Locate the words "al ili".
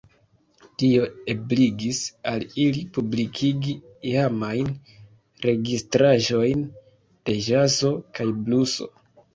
2.31-2.81